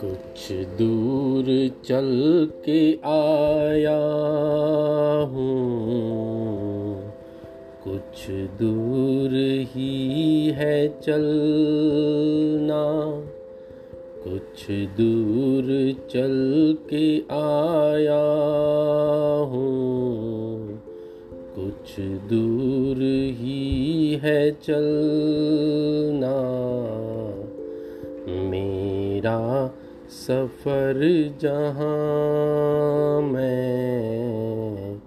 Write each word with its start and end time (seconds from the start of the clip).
कुछ 0.00 0.52
दूर 0.52 1.44
चल 1.84 2.48
के 2.64 2.92
आया 3.04 4.00
हूँ। 5.22 7.12
कुछ 7.84 8.30
दूर 8.30 9.30
ही 9.62 10.50
है 10.50 11.00
चलना। 11.00 11.26
कुछ 14.24 14.70
दूर 14.70 15.94
चल 16.10 16.76
के 16.94 17.18
आया 17.34 18.24
हूँ। 19.44 19.95
कुछ 21.58 22.00
दूर 22.00 22.96
ही 23.40 24.20
है 24.22 24.50
चलना। 24.50 26.36
मेरा 28.26 29.70
सफ़र 30.10 31.34
जहाँ 31.40 33.20
मैं 33.20 34.98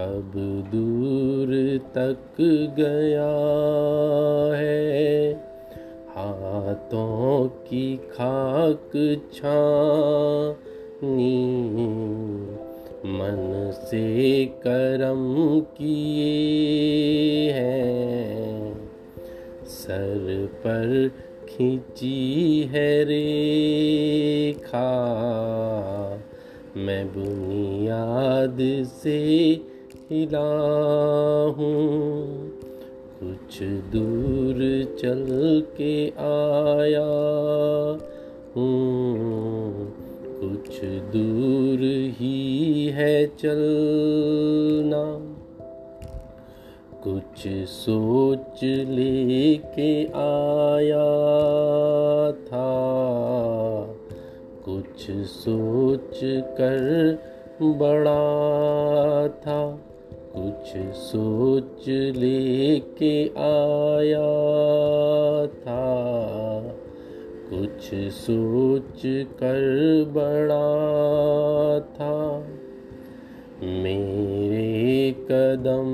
कब 0.00 0.32
दूर 0.74 1.52
तक 1.94 2.40
गया 2.78 3.30
है। 4.56 5.34
हाथों 6.08 7.48
की 7.48 7.96
खाक 7.96 8.90
छानी 9.34 11.44
से 13.74 14.44
करम 14.44 15.60
किए 15.60 17.50
हैं। 17.52 18.90
सर 19.66 20.48
पर 20.56 21.12
खींची 21.48 22.62
है 22.72 23.04
रेखा। 23.04 24.90
मैं 26.76 27.08
बुनियाद 27.08 28.58
से 29.02 29.18
हिला 30.10 30.50
हूँ। 31.58 32.14
कुछ 33.22 33.62
दूर 33.62 34.84
चल 34.98 35.26
के 35.80 36.08
आया 36.08 37.10
हूँ। 38.56 39.43
कुछ 40.44 40.80
दूर 40.84 42.14
ही 42.18 42.86
है 42.86 43.26
चलना। 43.26 45.36
कुछ 47.04 47.68
सोच 47.68 48.64
लेके 48.64 50.04
आया 50.04 51.12
था। 52.32 52.84
कुछ 54.64 55.10
सोच 55.10 56.20
कर 56.24 57.18
बड़ा 57.62 59.28
था। 59.28 59.80
कुछ 60.36 60.96
सोच 60.96 61.88
लेके 61.88 63.32
आया 63.36 64.26
था। 65.46 65.93
कुछ 67.52 67.94
सोच 68.12 69.02
कर 69.06 70.04
बड़ा 70.08 71.80
था। 71.80 72.46
मेरे 73.62 75.10
कदम 75.10 75.90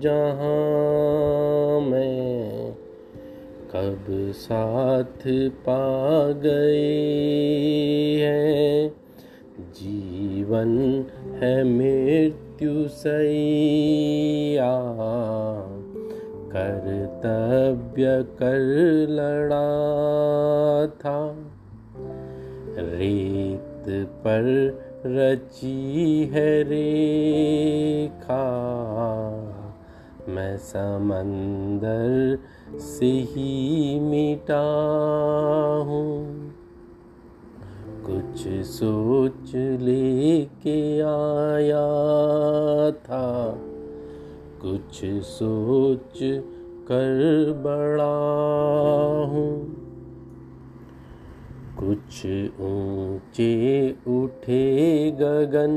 जहाँ 0.00 1.80
मैं 1.80 2.72
कब 3.72 4.32
साथ 4.32 5.50
पा 5.50 6.32
गए 6.32 6.96
हैं। 8.20 8.94
जीवन 9.60 11.04
है 11.42 11.64
मृत्यु 11.64 12.88
सैया। 12.88 14.76
कर्तव्य 16.56 18.22
कर 18.22 18.58
लड़ा 19.08 19.66
था। 20.86 21.36
रेत 22.78 24.06
पर 24.06 24.44
रची 25.06 26.24
है 26.24 26.62
रेखा। 26.62 28.46
मैं 30.28 30.56
समंदर 30.56 32.38
से 32.78 33.06
ही 33.06 34.00
मिटा 34.00 34.64
हूँ। 35.86 36.36
कुछ 38.06 38.48
सोच 38.66 39.54
लेके 39.54 41.00
आया 41.00 41.86
था। 42.90 43.35
कुछ 44.62 45.00
सोच 45.24 46.18
कर 46.88 47.52
बड़ा 47.64 48.14
हूँ। 49.24 49.52
कुछ 51.78 52.24
ऊँचे 52.60 53.90
उठे 54.08 55.10
गगन 55.10 55.70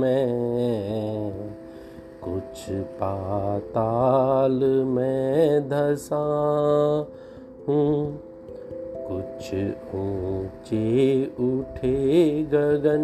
में, 0.00 1.52
कुछ 2.22 2.70
पाताल 2.70 4.58
में 4.84 5.68
धसा 5.68 6.24
हूँ। 7.68 8.22
कुछ 9.08 9.54
ऊँचे 9.94 11.24
उठे 11.40 12.42
गगन 12.42 13.02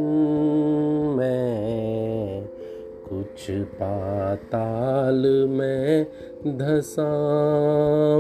में 1.19 2.52
कुछ 3.13 3.51
पाताल 3.51 5.47
में 5.49 6.07
धसा 6.47 7.11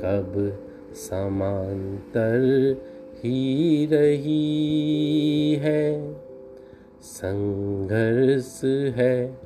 कब 0.00 0.58
समांतर 0.94 2.76
ही 3.16 3.86
रही 3.86 5.54
है। 5.54 6.14
संघर्ष 7.02 8.64
है, 8.96 9.38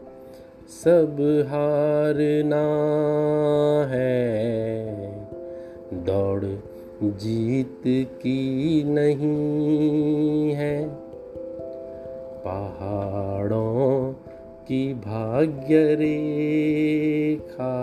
सब 0.68 1.16
हारना 1.48 2.66
है। 3.90 5.21
दौड़ 5.92 6.44
जीत 7.08 7.82
की 7.86 8.84
नहीं 8.84 10.50
है। 10.50 10.88
पहाड़ों 12.44 14.12
की 14.68 14.94
भाग्य 14.94 15.94
रेखा 15.94 17.74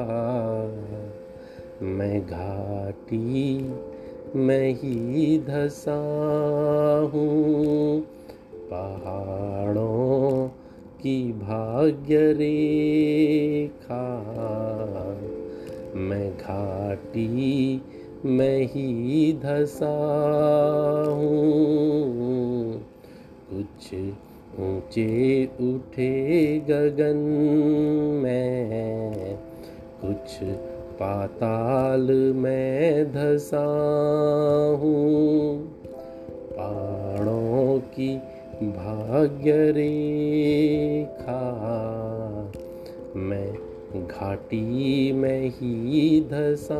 मैं 1.81 2.28
घाटी 2.28 3.74
मैं 4.36 4.74
ही 4.74 5.40
धसा 5.40 6.00
हूँ। 7.14 8.02
पहाड़ों 8.56 10.48
की 11.02 11.31
भाग्य 11.31 12.34
रेखा 12.34 14.06
मैं 15.96 16.38
घाटी 16.38 17.81
मैं 18.25 18.63
ही 18.63 19.34
धसा 19.34 19.96
हूँ। 21.09 22.81
कुछ 23.50 23.94
ऊँचे 24.60 25.45
उठे 25.45 26.60
गगन 26.60 27.18
में, 28.24 29.38
कुछ 30.01 30.44
पाताल 31.00 32.12
में 32.36 33.12
धसा 33.12 33.66
हूँ। 34.81 35.57
पहाड़ों 36.57 37.80
की 37.80 38.18
भाग्य 38.62 39.71
रेखा 39.71 41.39
घाटी 43.95 45.12
में 45.12 45.50
ही 45.50 46.21
धसा 46.21 46.80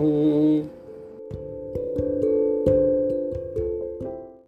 हूँ। 0.00 0.83